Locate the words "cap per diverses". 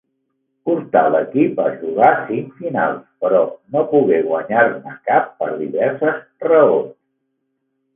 5.13-6.23